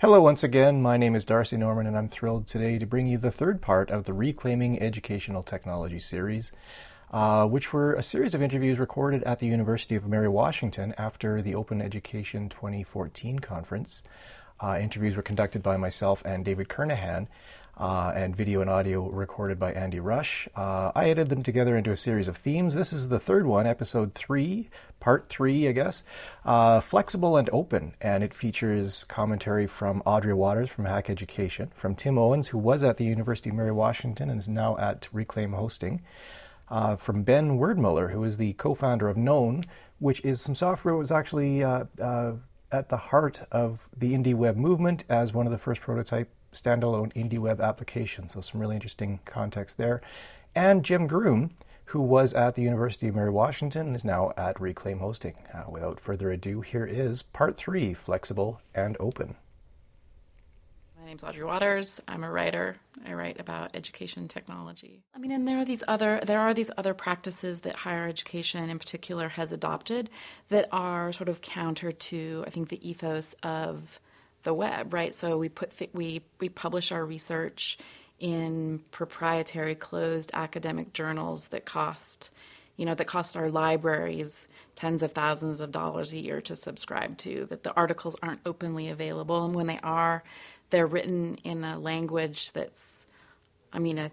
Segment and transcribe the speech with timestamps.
[0.00, 0.80] Hello, once again.
[0.80, 3.90] My name is D'Arcy Norman, and I'm thrilled today to bring you the third part
[3.90, 6.52] of the Reclaiming Educational Technology series,
[7.10, 11.42] uh, which were a series of interviews recorded at the University of Mary Washington after
[11.42, 14.02] the Open Education 2014 conference.
[14.58, 17.26] Uh, interviews were conducted by myself and David Kernohan,
[17.80, 20.46] uh, and video and audio recorded by Andy Rush.
[20.54, 22.74] Uh, I edited them together into a series of themes.
[22.74, 24.68] This is the third one, episode three,
[25.00, 26.02] part three, I guess.
[26.44, 31.94] Uh, flexible and open, and it features commentary from Audrey Watters from Hack Education, from
[31.94, 35.52] Tim Owens, who was at the University of Mary Washington and is now at Reclaim
[35.52, 36.02] Hosting.
[36.68, 39.64] Uh, from Ben Werdmuller, who is the co-founder of Known,
[39.98, 42.32] which is some software that was actually uh, uh,
[42.70, 47.12] at the heart of the indie web movement as one of the first prototype standalone
[47.14, 48.32] indie web applications.
[48.32, 50.00] So some really interesting context there.
[50.54, 51.50] And Jim Groom,
[51.86, 55.34] who was at the University of Mary Washington and is now at Reclaim Hosting.
[55.52, 59.36] Uh, without further ado, here is part three, flexible and open.
[61.00, 62.00] My name's Audrey Watters.
[62.06, 62.76] I'm a writer.
[63.06, 65.02] I write about education technology.
[65.14, 68.68] I mean, and there are these other there are these other practices that higher education,
[68.68, 70.10] in particular, has adopted
[70.50, 73.98] that are sort of counter to I think the ethos of
[74.42, 75.14] the web, right?
[75.14, 77.78] So we put th- we we publish our research
[78.18, 82.30] in proprietary closed academic journals that cost
[82.76, 87.16] you know that cost our libraries tens of thousands of dollars a year to subscribe
[87.16, 90.22] to that the articles aren't openly available and when they are
[90.70, 93.06] they're written in a language that's,
[93.72, 94.10] I mean,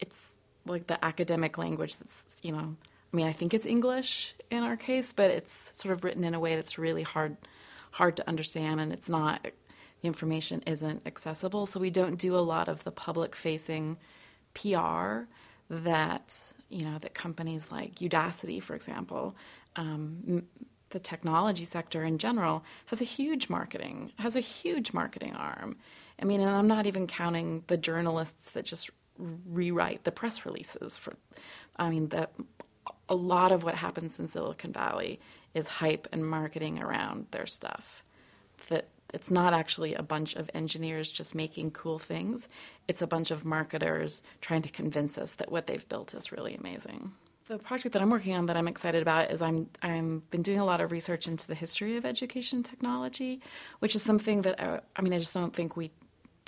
[0.00, 2.76] it's like the academic language that's, you know,
[3.12, 6.34] I mean, I think it's English in our case, but it's sort of written in
[6.34, 7.36] a way that's really hard,
[7.98, 9.42] hard to understand, and it's not,
[10.00, 11.66] the information isn't accessible.
[11.66, 13.96] So we don't do a lot of the public-facing
[14.54, 15.24] PR
[15.68, 19.36] that you know that companies like Udacity, for example,
[19.76, 20.44] um,
[20.90, 25.76] the technology sector in general has a huge marketing has a huge marketing arm.
[26.22, 30.96] I mean, and I'm not even counting the journalists that just rewrite the press releases
[30.96, 31.14] for.
[31.76, 32.32] I mean, that
[33.08, 35.20] a lot of what happens in Silicon Valley
[35.54, 38.02] is hype and marketing around their stuff.
[38.68, 42.48] That it's not actually a bunch of engineers just making cool things.
[42.86, 46.54] It's a bunch of marketers trying to convince us that what they've built is really
[46.54, 47.12] amazing.
[47.46, 50.58] The project that I'm working on that I'm excited about is I'm I'm been doing
[50.58, 53.40] a lot of research into the history of education technology,
[53.78, 55.90] which is something that I, I mean I just don't think we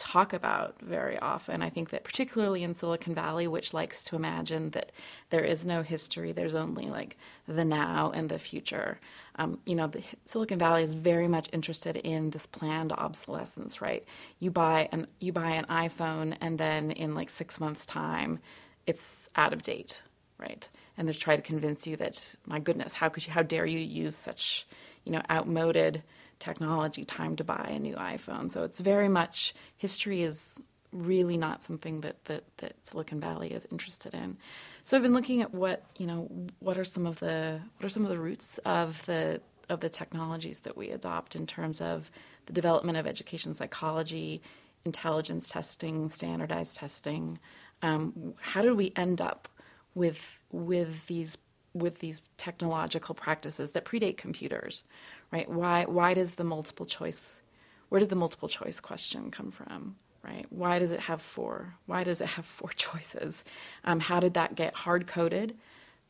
[0.00, 1.62] talk about very often.
[1.62, 4.92] I think that particularly in Silicon Valley, which likes to imagine that
[5.28, 7.16] there is no history, there's only like
[7.46, 8.98] the now and the future.
[9.36, 14.04] Um, you know, the, Silicon Valley is very much interested in this planned obsolescence, right?
[14.38, 18.38] You buy an you buy an iPhone, and then in like six months' time,
[18.86, 20.02] it's out of date,
[20.38, 20.68] right?
[21.00, 23.78] and they try to convince you that my goodness how could you how dare you
[23.78, 24.66] use such
[25.04, 26.02] you know outmoded
[26.40, 28.50] technology time to buy a new iphone.
[28.50, 30.60] So it's very much history is
[30.92, 34.36] really not something that, that, that silicon valley is interested in.
[34.82, 36.28] So i've been looking at what you know
[36.58, 39.88] what are some of the what are some of the roots of the of the
[39.88, 42.10] technologies that we adopt in terms of
[42.46, 44.42] the development of education psychology
[44.84, 47.38] intelligence testing standardized testing?
[47.82, 49.48] Um, how did we end up
[49.94, 51.38] with with these
[51.72, 54.82] with these technological practices that predate computers,
[55.32, 55.48] right?
[55.48, 57.42] Why why does the multiple choice
[57.90, 59.96] where did the multiple choice question come from?
[60.24, 60.46] Right?
[60.50, 61.74] Why does it have four?
[61.86, 63.44] Why does it have four choices?
[63.84, 65.58] Um, how did that get hard coded?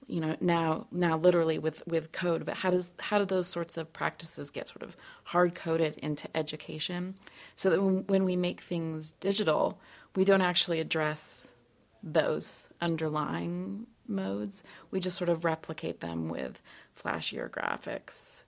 [0.07, 3.77] You know, now now literally with with code, but how does how do those sorts
[3.77, 7.15] of practices get sort of hard coded into education,
[7.55, 9.79] so that when, when we make things digital,
[10.17, 11.55] we don't actually address
[12.03, 14.65] those underlying modes.
[14.91, 16.61] We just sort of replicate them with
[16.97, 18.43] flashier graphics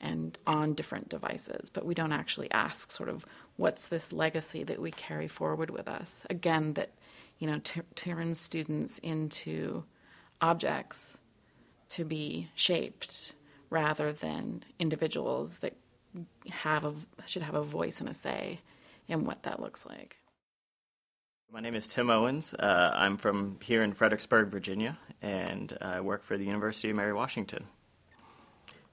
[0.00, 3.24] and on different devices, but we don't actually ask sort of
[3.56, 6.24] what's this legacy that we carry forward with us.
[6.30, 6.90] Again, that
[7.38, 9.84] you know t- turns students into
[10.40, 11.18] objects
[11.90, 13.32] to be shaped
[13.70, 15.76] rather than individuals that
[16.50, 16.94] have a
[17.26, 18.60] should have a voice and a say
[19.08, 20.18] in what that looks like.
[21.50, 22.52] My name is Tim Owens.
[22.52, 27.14] Uh, I'm from here in Fredericksburg, Virginia, and I work for the University of Mary
[27.14, 27.64] Washington.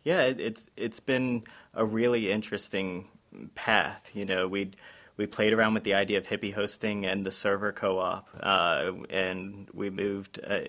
[0.06, 1.44] Yeah, it, it's it's been
[1.74, 3.10] a really interesting
[3.56, 4.12] path.
[4.14, 4.72] You know, we
[5.18, 9.68] we played around with the idea of hippie hosting and the server co-op, uh, and
[9.74, 10.60] we moved uh,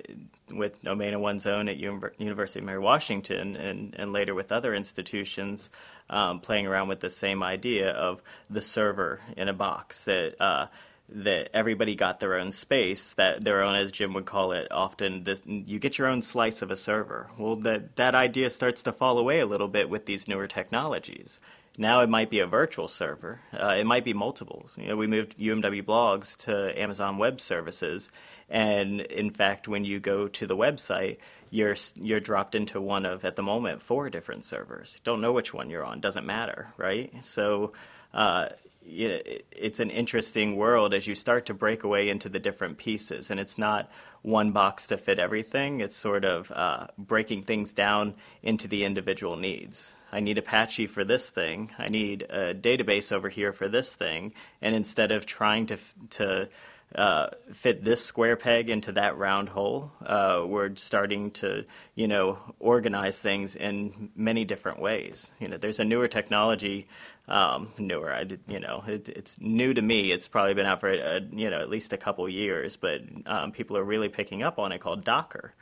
[0.50, 4.74] with Domain of One's Own at University of Mary Washington, and, and later with other
[4.74, 5.68] institutions,
[6.08, 10.68] um, playing around with the same idea of the server in a box that uh,
[11.08, 15.24] that everybody got their own space, that their own, as Jim would call it, often
[15.24, 17.30] this, you get your own slice of a server.
[17.38, 21.40] Well, that that idea starts to fall away a little bit with these newer technologies.
[21.78, 23.40] Now it might be a virtual server.
[23.52, 24.76] Uh, it might be multiples.
[24.78, 28.10] You know, we moved UMW blogs to Amazon Web Services,
[28.48, 31.18] and in fact, when you go to the website,
[31.50, 35.00] you're you're dropped into one of at the moment four different servers.
[35.04, 36.00] Don't know which one you're on.
[36.00, 37.12] Doesn't matter, right?
[37.22, 37.72] So.
[38.14, 38.48] Uh,
[38.88, 43.40] it's an interesting world as you start to break away into the different pieces, and
[43.40, 43.90] it's not
[44.22, 45.80] one box to fit everything.
[45.80, 49.94] It's sort of uh, breaking things down into the individual needs.
[50.12, 51.72] I need Apache for this thing.
[51.78, 54.32] I need a database over here for this thing.
[54.62, 55.78] And instead of trying to
[56.10, 56.48] to
[56.94, 62.38] uh, fit this square peg into that round hole, uh, we're starting to you know
[62.58, 65.32] organize things in many different ways.
[65.40, 66.86] You know, there's a newer technology.
[67.28, 70.12] Um, newer, I did, you know, it, it's new to me.
[70.12, 73.50] It's probably been out for a, you know at least a couple years, but um,
[73.50, 75.54] people are really picking up on it called Docker.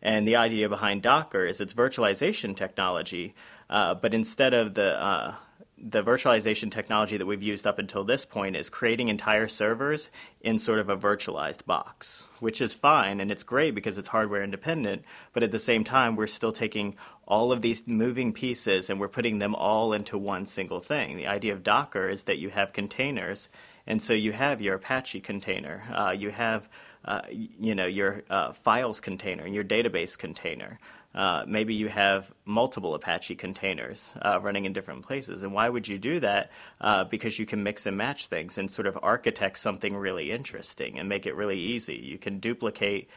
[0.00, 3.34] And the idea behind Docker is it's virtualization technology,
[3.70, 5.34] uh, but instead of the uh,
[5.82, 10.58] the virtualization technology that we've used up until this point is creating entire servers in
[10.58, 15.04] sort of a virtualized box, which is fine and it's great because it's hardware independent.
[15.32, 16.94] But at the same time, we're still taking
[17.26, 21.16] all of these moving pieces and we're putting them all into one single thing.
[21.16, 23.48] The idea of Docker is that you have containers,
[23.84, 26.68] and so you have your Apache container, uh, you have
[27.04, 30.78] uh, you know your uh, files container, your database container.
[31.14, 35.42] Uh, maybe you have multiple Apache containers uh, running in different places.
[35.42, 36.50] And why would you do that?
[36.80, 40.98] Uh, because you can mix and match things and sort of architect something really interesting
[40.98, 41.96] and make it really easy.
[41.96, 43.10] You can duplicate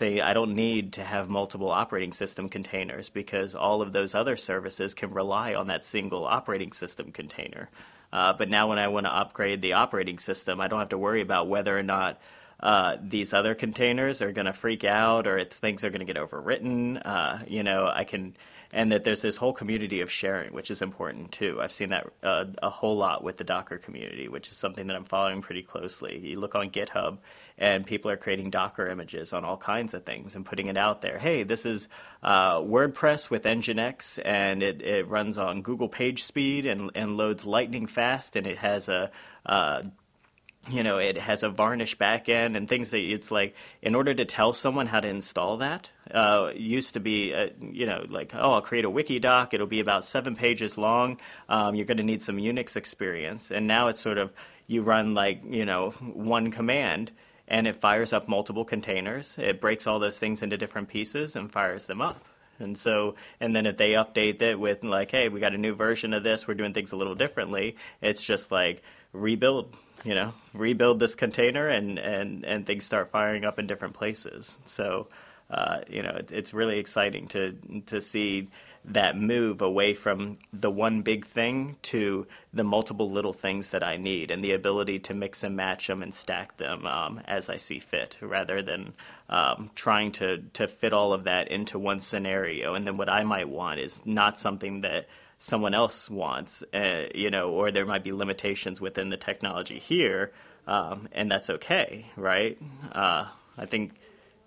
[0.00, 4.94] I don't need to have multiple operating system containers because all of those other services
[4.94, 7.68] can rely on that single operating system container.
[8.12, 10.98] Uh, but now when I want to upgrade the operating system, I don't have to
[10.98, 12.20] worry about whether or not
[12.62, 16.12] uh, these other containers are going to freak out or it's things are going to
[16.12, 17.00] get overwritten.
[17.04, 18.36] Uh, you know, I can,
[18.72, 21.60] and that there's this whole community of sharing, which is important too.
[21.60, 24.96] I've seen that uh, a whole lot with the Docker community, which is something that
[24.96, 26.18] I'm following pretty closely.
[26.18, 27.18] You look on GitHub,
[27.58, 31.02] and people are creating Docker images on all kinds of things and putting it out
[31.02, 31.18] there.
[31.18, 31.88] Hey, this is
[32.22, 37.44] uh, WordPress with Nginx, and it, it runs on Google Page Speed and, and loads
[37.44, 39.10] lightning fast, and it has a
[39.44, 39.82] uh,
[40.70, 44.24] you know, it has a varnish backend and things that it's like, in order to
[44.24, 48.52] tell someone how to install that, uh, used to be, uh, you know, like, oh,
[48.52, 49.54] I'll create a wiki doc.
[49.54, 51.18] It'll be about seven pages long.
[51.48, 53.50] Um, you're going to need some Unix experience.
[53.50, 54.32] And now it's sort of,
[54.68, 57.10] you run like, you know, one command
[57.48, 59.36] and it fires up multiple containers.
[59.38, 62.22] It breaks all those things into different pieces and fires them up.
[62.62, 65.74] And so, and then if they update it with like, hey, we got a new
[65.74, 68.82] version of this, we're doing things a little differently, it's just like
[69.12, 73.94] rebuild you know, rebuild this container and, and, and things start firing up in different
[73.94, 74.58] places.
[74.64, 75.06] So,
[75.50, 77.54] uh, you know, it, it's really exciting to
[77.86, 78.48] to see
[78.84, 83.96] that move away from the one big thing to the multiple little things that I
[83.96, 87.58] need and the ability to mix and match them and stack them um, as I
[87.58, 88.94] see fit, rather than
[89.32, 92.74] um, trying to to fit all of that into one scenario.
[92.74, 95.08] And then what I might want is not something that
[95.38, 100.32] someone else wants, uh, you know, or there might be limitations within the technology here,
[100.66, 102.58] um, and that's okay, right?
[102.92, 103.26] Uh,
[103.56, 103.94] I think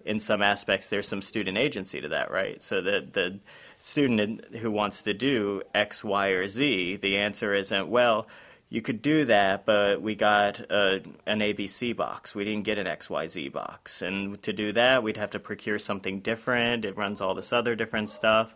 [0.06, 2.62] in some aspects there's some student agency to that, right?
[2.62, 3.40] So the the
[3.80, 8.28] student who wants to do X, Y, or Z, the answer isn't well.
[8.70, 12.34] You could do that, but we got uh, a, an ABC box.
[12.34, 14.02] We didn't get an XYZ box.
[14.02, 16.84] And to do that, we'd have to procure something different.
[16.84, 18.56] It runs all this other different stuff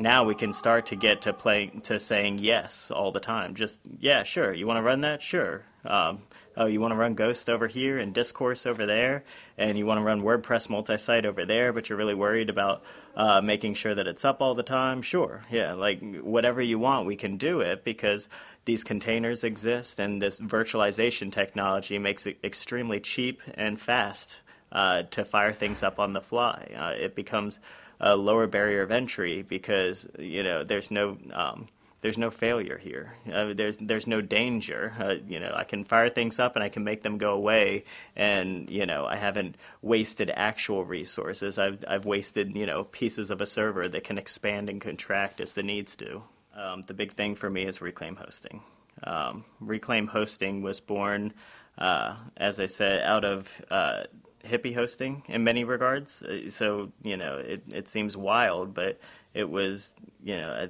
[0.00, 3.54] now we can start to get to playing to saying yes all the time.
[3.54, 4.52] Just yeah, sure.
[4.52, 5.22] You want to run that?
[5.22, 5.64] Sure.
[5.84, 6.22] Um,
[6.56, 9.24] oh, you want to run Ghost over here and Discourse over there,
[9.56, 12.82] and you want to run WordPress multi-site over there, but you're really worried about
[13.16, 15.02] uh, making sure that it's up all the time.
[15.02, 18.28] Sure, yeah, like whatever you want, we can do it because
[18.64, 24.40] these containers exist, and this virtualization technology makes it extremely cheap and fast
[24.72, 26.70] uh, to fire things up on the fly.
[26.76, 27.58] Uh, it becomes
[28.00, 31.66] a lower barrier of entry because you know there's no um,
[32.02, 33.14] there's no failure here.
[33.30, 34.94] Uh, there's there's no danger.
[34.98, 37.84] Uh, you know, I can fire things up and I can make them go away,
[38.16, 41.58] and you know, I haven't wasted actual resources.
[41.58, 45.52] I've I've wasted you know pieces of a server that can expand and contract as
[45.52, 46.22] the needs do.
[46.54, 48.62] Um, the big thing for me is reclaim hosting.
[49.04, 51.32] Um, reclaim hosting was born,
[51.78, 54.04] uh, as I said, out of uh,
[54.44, 56.22] hippie hosting in many regards.
[56.22, 58.98] Uh, so you know, it it seems wild, but
[59.34, 60.68] it was you know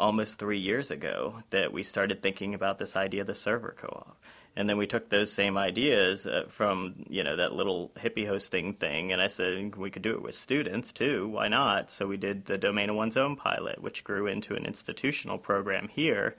[0.00, 4.16] almost three years ago that we started thinking about this idea of the server co-op.
[4.56, 8.74] And then we took those same ideas uh, from you know that little hippie hosting
[8.74, 11.28] thing, and I said we could do it with students too.
[11.28, 11.92] Why not?
[11.92, 15.88] So we did the domain of one's own pilot, which grew into an institutional program
[15.88, 16.34] here.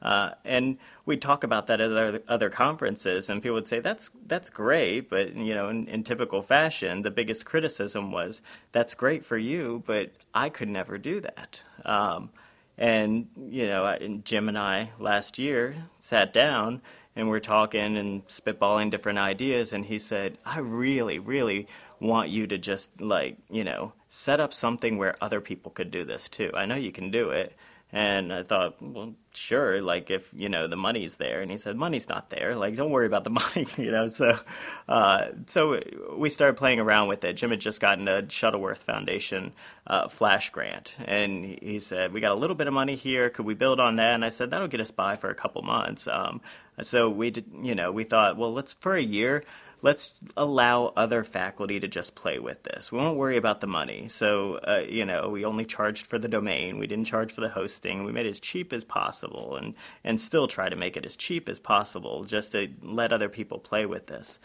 [0.00, 4.10] Uh, and we talk about that at other, other conferences, and people would say that's
[4.26, 8.42] that's great, but you know, in, in typical fashion, the biggest criticism was
[8.72, 11.62] that's great for you, but I could never do that.
[11.84, 12.30] Um,
[12.78, 16.82] and you know, and Jim and I last year sat down
[17.14, 21.66] and we're talking and spitballing different ideas, and he said, "I really, really
[22.00, 26.04] want you to just like you know set up something where other people could do
[26.04, 26.50] this too.
[26.54, 27.54] I know you can do it."
[27.96, 31.40] And I thought, well, sure, like if, you know, the money's there.
[31.40, 32.54] And he said, money's not there.
[32.54, 34.06] Like, don't worry about the money, you know.
[34.08, 34.38] So,
[34.86, 35.80] uh, so
[36.14, 37.38] we started playing around with it.
[37.38, 39.54] Jim had just gotten a Shuttleworth Foundation
[39.86, 40.94] uh, flash grant.
[41.06, 43.30] And he said, we got a little bit of money here.
[43.30, 44.12] Could we build on that?
[44.12, 46.06] And I said, that'll get us by for a couple months.
[46.06, 46.42] Um,
[46.82, 49.42] so we did, you know, we thought, well, let's, for a year,
[49.82, 52.90] let's allow other faculty to just play with this.
[52.90, 54.08] We won't worry about the money.
[54.08, 56.78] So, uh, you know, we only charged for the domain.
[56.78, 58.04] We didn't charge for the hosting.
[58.04, 61.16] We made it as cheap as possible and, and still try to make it as
[61.16, 64.38] cheap as possible just to let other people play with this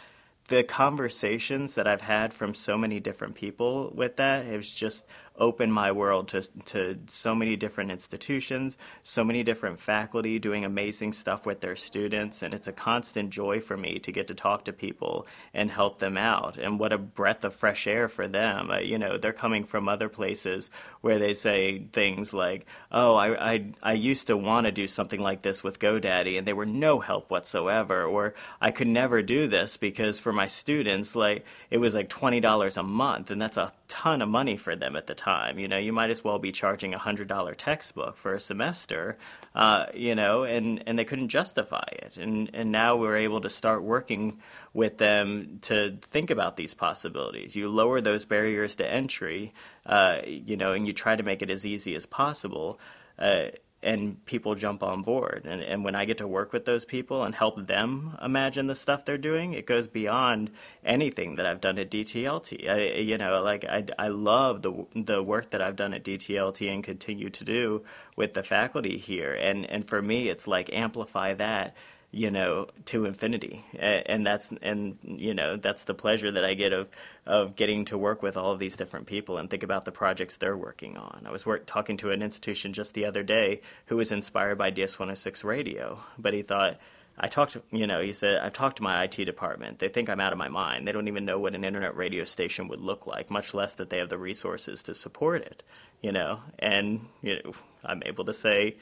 [0.52, 5.06] the conversations that I've had from so many different people with that has just
[5.38, 11.14] opened my world to to so many different institutions, so many different faculty doing amazing
[11.14, 14.66] stuff with their students, and it's a constant joy for me to get to talk
[14.66, 16.58] to people and help them out.
[16.58, 18.72] And what a breath of fresh air for them.
[18.72, 20.70] Uh, you know, they're coming from other places
[21.02, 25.20] where they say things like, "Oh, I I, I used to want to do something
[25.20, 29.48] like this with GoDaddy, and they were no help whatsoever," or "I could never do
[29.48, 33.58] this because for my students, like it was like twenty dollars a month, and that's
[33.58, 35.60] a ton of money for them at the time.
[35.60, 39.18] You know, you might as well be charging a hundred dollar textbook for a semester,
[39.56, 42.18] uh, you know, and and they couldn't justify it.
[42.18, 44.40] And and now we're able to start working
[44.74, 47.56] with them to think about these possibilities.
[47.56, 49.54] You lower those barriers to entry,
[49.86, 52.80] uh, you know, and you try to make it as easy as possible.
[53.20, 53.52] Uh,
[53.84, 55.46] and people jump on board.
[55.46, 58.76] And, and when I get to work with those people and help them imagine the
[58.76, 60.52] stuff they're doing, it goes beyond
[60.86, 62.70] anything that I've done at DTLT.
[62.70, 66.72] I, you know, like I, I love the the work that I've done at DTLT
[66.72, 67.84] and continue to do
[68.16, 69.34] with the faculty here.
[69.34, 71.76] And and for me, it's like amplify that
[72.12, 76.74] you know to infinity and that's and you know that's the pleasure that I get
[76.74, 76.90] of
[77.26, 80.38] of getting to work with all of these different people and think about the projects
[80.38, 81.24] they're working on.
[81.26, 84.72] I was work, talking to an institution just the other day who was inspired by
[84.72, 86.80] DS 106 radio, but he thought
[87.18, 89.80] I talked, you know, he said, I've talked to my IT department.
[89.80, 90.88] They think I'm out of my mind.
[90.88, 93.90] They don't even know what an internet radio station would look like, much less that
[93.90, 95.62] they have the resources to support it,
[96.02, 96.40] you know.
[96.58, 97.54] And, you know,
[97.84, 98.78] I'm able to say,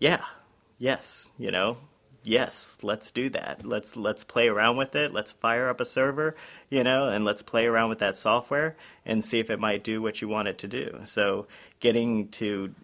[0.00, 0.24] yeah,
[0.78, 1.78] yes, you know,
[2.22, 3.64] yes, let's do that.
[3.64, 5.12] Let's let's play around with it.
[5.12, 6.36] Let's fire up a server,
[6.70, 10.02] you know, and let's play around with that software and see if it might do
[10.02, 11.00] what you want it to do.
[11.04, 11.46] So
[11.80, 12.74] getting to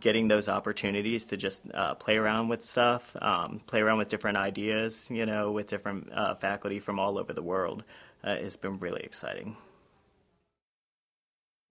[0.00, 4.36] getting those opportunities to just uh, play around with stuff, um, play around with different
[4.36, 7.84] ideas, you know, with different uh, faculty from all over the world,
[8.24, 9.56] uh, has been really exciting.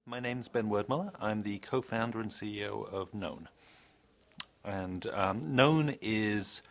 [0.07, 1.11] My name's Ben Werdmuller.
[1.19, 3.49] I'm the co-founder and CEO of Known.
[4.63, 6.61] And um, Known is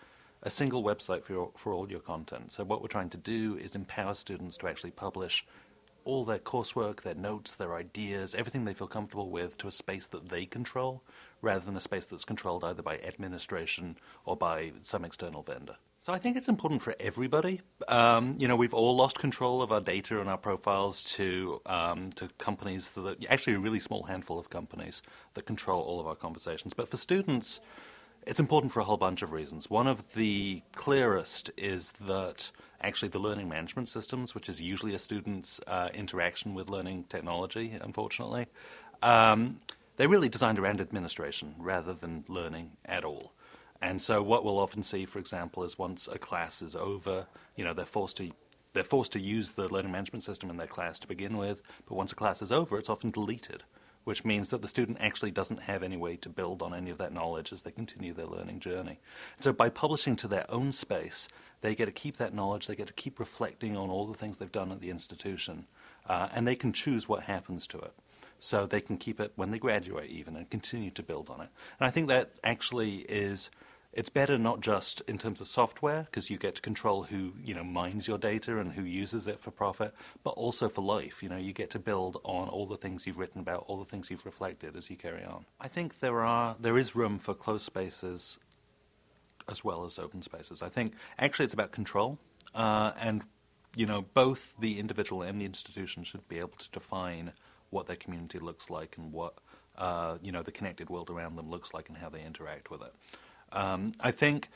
[0.45, 2.53] a single website for, your, for all your content.
[2.53, 5.45] So what we're trying to do is empower students to actually publish
[6.05, 10.07] all their coursework, their notes, their ideas, everything they feel comfortable with to a space
[10.09, 11.03] that they control,
[11.41, 13.97] rather than a space that's controlled either by administration
[14.27, 15.77] or by some external vendor.
[16.01, 17.63] So I think it's important for everybody.
[17.89, 22.11] Um, you know, we've all lost control of our data and our profiles to um,
[22.17, 25.01] to companies that actually a really small handful of companies
[25.33, 26.75] that control all of our conversations.
[26.75, 27.61] But for students,
[28.27, 29.71] it's important for a whole bunch of reasons.
[29.71, 32.51] One of the clearest is that
[32.81, 37.77] actually the learning management systems, which is usually a student's uh, interaction with learning technology,
[37.81, 38.47] unfortunately,
[39.03, 39.59] um,
[39.97, 43.33] they're really designed around administration rather than learning at all.
[43.81, 47.27] And so, what we'll often see, for example, is once a class is over,
[47.57, 48.31] you know, they're forced to
[48.73, 51.95] they're forced to use the learning management system in their class to begin with, but
[51.95, 53.63] once a class is over, it's often deleted
[54.05, 56.99] which means that the student actually doesn't have any way to build on any of
[56.99, 59.01] that knowledge as they continue their learning journey.
[59.41, 61.29] So by publishing to their own space,
[61.61, 64.37] they get to keep that knowledge, they get to keep reflecting on all the things
[64.37, 65.67] they've done at the institution,
[66.09, 67.93] uh, and they can choose what happens to it.
[68.39, 71.49] So they can keep it when they graduate, even, and continue to build on it.
[71.81, 73.51] And I think that actually is
[73.97, 77.55] it's better not just in terms of software because you get to control who you
[77.55, 81.23] know mines your data and who uses it for profit, but also for life.
[81.23, 83.85] You know, you get to build on all the things you've written about, all the
[83.85, 85.47] things you've reflected as you carry on.
[85.61, 88.39] I think there are there is room for closed spaces
[89.49, 90.63] as well as open spaces.
[90.63, 92.19] I think actually it's about control
[92.55, 93.23] uh, and
[93.77, 97.33] you know both the individual and the institution should be able to define
[97.71, 99.35] what their community looks like and what
[99.77, 102.83] uh, you know the connected world around them looks like and how they interact with
[102.83, 102.95] it.
[103.55, 104.49] Um, I think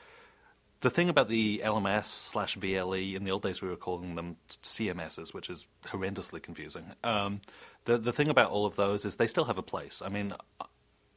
[0.81, 4.37] the thing about the LMS slash VLE, in the old days we were calling them
[4.63, 6.93] CMSs, which is horrendously confusing.
[7.03, 7.41] Um,
[7.85, 10.03] the the thing about all of those is they still have a place.
[10.05, 10.35] I mean,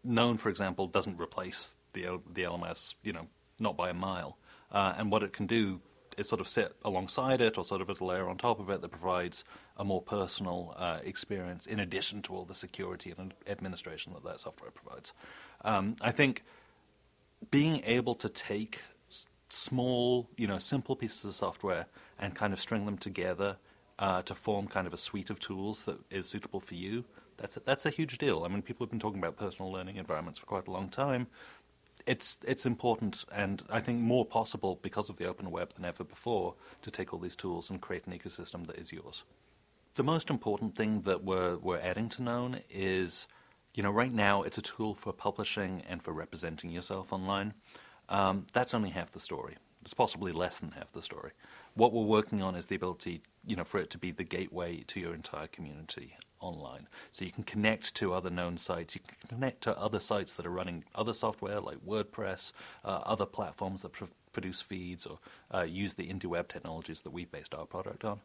[0.04, 3.28] Known, for example, doesn't replace the the LMS, you know,
[3.60, 4.38] not by a mile.
[4.72, 5.82] Uh, and what it can do
[6.18, 8.70] is sort of sit alongside it, or sort of as a layer on top of
[8.72, 9.44] it that provides
[9.78, 14.40] a more personal uh, experience, in addition to all the security and administration that that
[14.40, 15.14] software provides.
[15.64, 16.44] Um, I think
[17.50, 18.84] being able to take
[19.50, 21.88] small, you know, simple pieces of software
[22.20, 23.58] and kind of string them together
[24.00, 27.06] uh, to form kind of a suite of tools that is suitable for you.
[27.38, 28.44] That's a, that's a huge deal.
[28.44, 31.28] I mean, people have been talking about personal learning environments for quite a long time.
[32.08, 36.04] It's it's important, and I think more possible because of the open web than ever
[36.04, 39.24] before to take all these tools and create an ecosystem that is yours.
[39.94, 43.28] The most important thing that we're we're adding to Known is,
[43.74, 47.54] you know, right now it's a tool for publishing and for representing yourself online.
[48.10, 49.56] Um, that's only half the story.
[49.82, 51.32] It's possibly less than half the story.
[51.74, 54.84] What we're working on is the ability, you know, for it to be the gateway
[54.88, 56.88] to your entire community online.
[57.12, 58.96] So you can connect to other known sites.
[58.96, 62.52] You can connect to other sites that are running other software like WordPress,
[62.84, 65.20] uh, other platforms that pr- produce feeds or
[65.54, 68.22] uh, use the IndieWeb technologies that we've based our product on.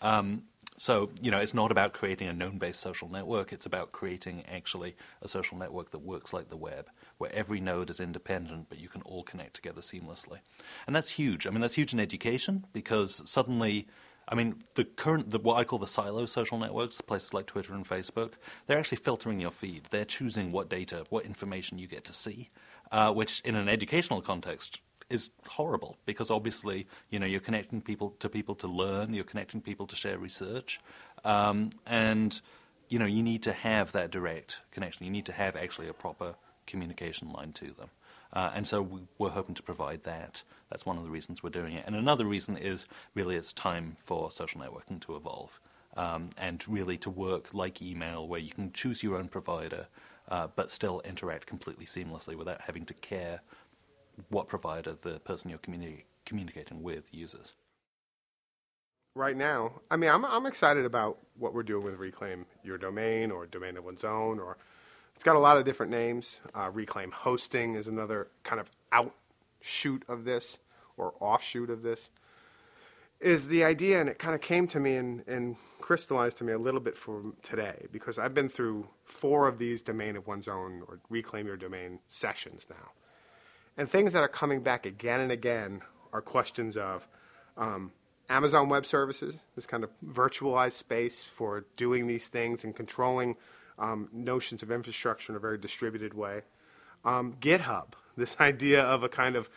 [0.00, 0.44] Um,
[0.80, 4.44] so, you know, it's not about creating a known based social network, it's about creating
[4.50, 6.88] actually a social network that works like the web,
[7.18, 10.38] where every node is independent, but you can all connect together seamlessly.
[10.86, 11.46] And that's huge.
[11.46, 13.88] I mean, that's huge in education because suddenly,
[14.26, 17.74] I mean, the current, the, what I call the silo social networks, places like Twitter
[17.74, 18.32] and Facebook,
[18.66, 19.88] they're actually filtering your feed.
[19.90, 22.48] They're choosing what data, what information you get to see,
[22.90, 24.80] uh, which in an educational context
[25.10, 29.60] is horrible because obviously you know you're connecting people to people to learn, you're connecting
[29.60, 30.80] people to share research,
[31.24, 32.40] um, and
[32.88, 35.04] you know you need to have that direct connection.
[35.04, 36.34] You need to have actually a proper
[36.66, 37.90] communication line to them,
[38.32, 40.44] uh, and so we, we're hoping to provide that.
[40.70, 43.96] That's one of the reasons we're doing it, and another reason is really it's time
[44.02, 45.60] for social networking to evolve.
[45.96, 49.88] Um, and really to work like email, where you can choose your own provider,
[50.28, 53.40] uh, but still interact completely seamlessly without having to care
[54.28, 57.54] what provider the person you're communi- communicating with uses.
[59.16, 63.30] Right now, I mean, I'm, I'm excited about what we're doing with Reclaim Your Domain
[63.32, 64.56] or Domain of One's Own, or
[65.14, 66.40] it's got a lot of different names.
[66.54, 70.58] Uh, Reclaim Hosting is another kind of outshoot of this
[70.96, 72.10] or offshoot of this.
[73.20, 76.52] Is the idea, and it kind of came to me and, and crystallized to me
[76.52, 80.48] a little bit for today because I've been through four of these Domain of One's
[80.48, 82.92] Own or Reclaim Your Domain sessions now.
[83.80, 85.80] And things that are coming back again and again
[86.12, 87.08] are questions of
[87.56, 87.92] um,
[88.28, 93.36] Amazon Web Services, this kind of virtualized space for doing these things and controlling
[93.78, 96.42] um, notions of infrastructure in a very distributed way.
[97.06, 99.48] Um, GitHub, this idea of a kind of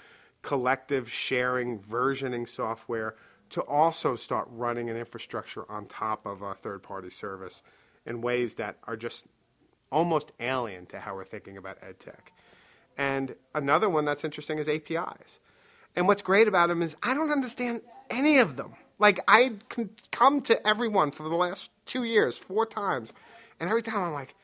[0.41, 3.15] collective sharing, versioning software
[3.49, 7.62] to also start running an infrastructure on top of a third party service
[8.05, 9.25] in ways that are just
[9.91, 12.31] almost alien to how we're thinking about edtech.
[12.97, 15.39] And another one that's interesting is APIs.
[15.95, 18.73] And what's great about them is I don't understand any of them.
[18.99, 19.53] Like I
[20.12, 23.13] come to everyone for the last two years, four times,
[23.60, 24.36] and every time I'm like,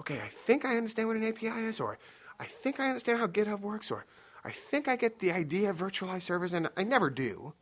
[0.00, 1.98] okay, I think I understand what an API is, or
[2.38, 4.06] I think I understand how GitHub works, or
[4.44, 7.54] I think I get the idea of virtualized servers, and I never do.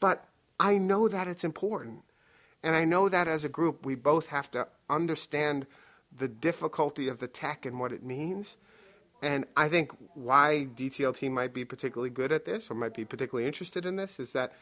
[0.00, 0.24] But
[0.60, 2.04] I know that it's important.
[2.62, 5.66] And I know that as a group, we both have to understand
[6.16, 8.56] the difficulty of the tech and what it means
[9.22, 13.46] and I think why DTLT might be particularly good at this or might be particularly
[13.46, 14.52] interested in this is that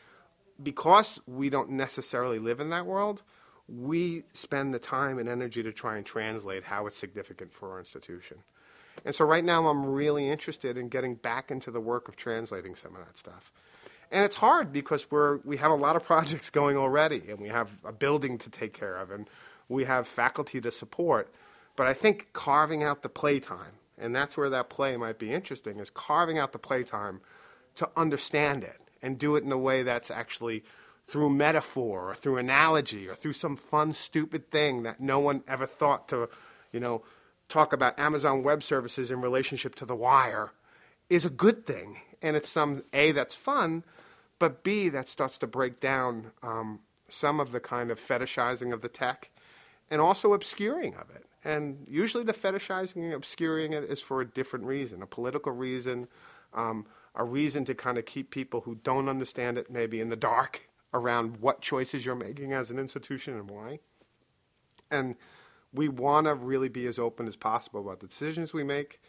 [0.63, 3.23] because we don't necessarily live in that world,
[3.69, 7.79] we spend the time and energy to try and translate how it's significant for our
[7.79, 8.37] institution.
[9.03, 12.77] And so right now I'm really interested in getting back into the work of translating
[12.77, 13.51] some of that stuff.
[14.11, 17.49] And it's hard because we're we have a lot of projects going already and we
[17.49, 19.31] have a building to take care of and
[19.71, 21.33] we have faculty to support.
[21.77, 25.79] But I think carving out the playtime and that's where that play might be interesting,
[25.79, 27.21] is carving out the playtime
[27.77, 30.65] to understand it and do it in a way that's actually
[31.07, 35.67] through metaphor or through analogy or through some fun, stupid thing that no one ever
[35.67, 36.29] thought to,
[36.73, 37.03] you know,
[37.49, 40.53] talk about Amazon Web Services in relationship to the wire
[41.09, 41.97] is a good thing.
[42.23, 43.83] And it's some A, that's fun,
[44.39, 48.83] but B, that starts to break down um, some of the kind of fetishizing of
[48.83, 49.31] the tech
[49.91, 51.25] and also obscuring of it.
[51.45, 56.09] And usually the fetishizing and obscuring it is for a different reason, a political reason,
[56.53, 60.17] um, a reason to kind of keep people who don't understand it maybe in the
[60.17, 63.79] dark around what choices you're making as an institution and why.
[64.91, 65.17] And
[65.73, 69.01] we want to really be as open as possible about the decisions we make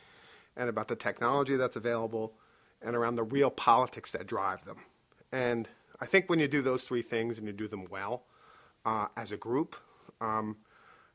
[0.55, 2.33] and about the technology that's available
[2.81, 4.77] and around the real politics that drive them.
[5.31, 8.23] And I think when you do those three things and you do them well
[8.85, 9.75] uh, as a group,
[10.19, 10.57] um,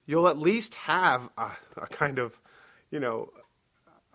[0.06, 2.38] you'll at least have a, a kind of,
[2.90, 3.30] you know,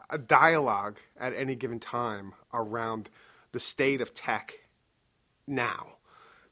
[0.09, 3.09] a dialogue at any given time around
[3.51, 4.59] the state of tech
[5.47, 5.93] now.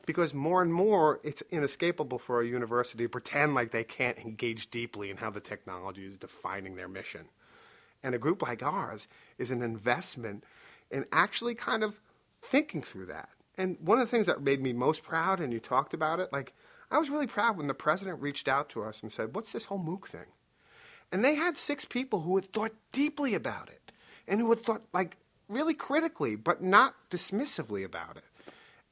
[0.06, 4.72] Because more and more, it's inescapable for a university to pretend like they can't engage
[4.72, 7.26] deeply in how the technology is defining their mission.
[8.02, 10.44] And a group like ours is an investment
[10.90, 12.02] in actually kind of
[12.42, 13.30] thinking through that.
[13.58, 16.32] And one of the things that made me most proud, and you talked about it,
[16.32, 16.54] like
[16.92, 19.66] I was really proud when the president reached out to us and said, What's this
[19.66, 20.26] whole MOOC thing?
[21.12, 23.92] And they had six people who had thought deeply about it
[24.28, 28.24] and who had thought like really critically, but not dismissively about it.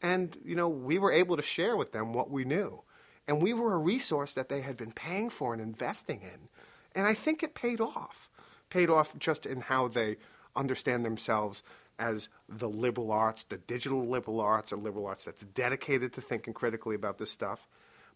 [0.02, 2.82] And, you know, we were able to share with them what we knew.
[3.28, 6.50] And we were a resource that they had been paying for and investing in.
[6.96, 8.30] And I think it paid off.
[8.70, 10.18] Paid off just in how they
[10.56, 11.64] understand themselves
[12.00, 16.54] as the liberal arts, the digital liberal arts, a liberal arts that's dedicated to thinking
[16.54, 17.68] critically about this stuff,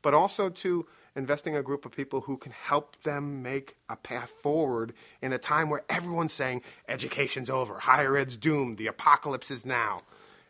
[0.02, 0.86] but also to
[1.16, 5.38] investing a group of people who can help them make a path forward in a
[5.38, 10.02] time where everyone's saying education's over, higher ed's doomed, the apocalypse is now.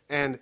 [0.08, 0.38] And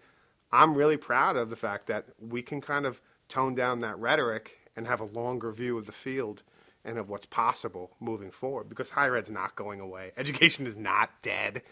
[0.53, 4.59] I'm really proud of the fact that we can kind of tone down that rhetoric
[4.77, 6.42] and have a longer view of the field
[6.85, 10.12] and of what's possible moving forward because higher ed's not going away.
[10.16, 11.62] Education is not dead.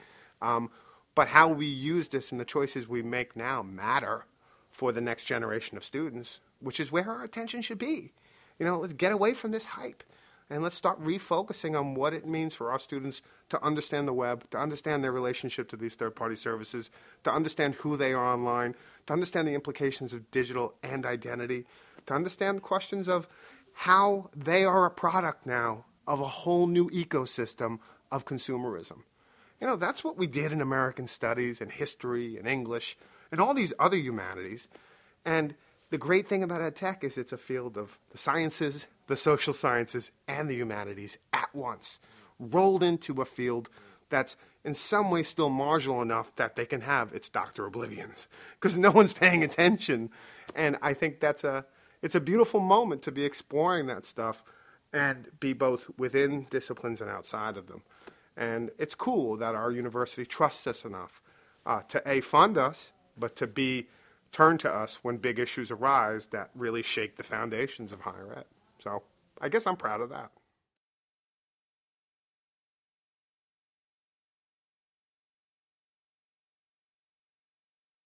[0.40, 0.70] Um,
[1.14, 4.24] but how we use this and the choices we make now matter
[4.70, 8.12] for the next generation of students, which is where our attention should be.
[8.58, 10.02] You know, let's get away from this hype
[10.50, 14.48] and let's start refocusing on what it means for our students to understand the web,
[14.50, 16.90] to understand their relationship to these third party services,
[17.24, 18.74] to understand who they are online,
[19.06, 21.66] to understand the implications of digital and identity,
[22.06, 23.28] to understand questions of
[23.72, 27.78] how they are a product now of a whole new ecosystem
[28.10, 29.02] of consumerism.
[29.60, 32.96] You know, that's what we did in American studies and history and English
[33.30, 34.68] and all these other humanities.
[35.24, 35.54] And
[35.90, 39.52] the great thing about ed tech is it's a field of the sciences, the social
[39.52, 42.00] sciences, and the humanities at once,
[42.38, 43.68] rolled into a field
[44.10, 47.66] that's in some way still marginal enough that they can have its Dr.
[47.66, 50.10] Oblivions because no one's paying attention.
[50.54, 51.64] And I think that's a,
[52.02, 54.42] it's a beautiful moment to be exploring that stuff
[54.92, 57.82] and be both within disciplines and outside of them.
[58.36, 61.20] And it's cool that our university trusts us enough
[61.66, 63.88] uh, to A, fund us, but to be
[64.32, 68.44] turned to us when big issues arise that really shake the foundations of higher ed.
[68.78, 69.02] So
[69.40, 70.30] I guess I'm proud of that.